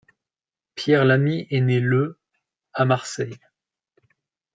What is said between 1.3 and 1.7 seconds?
est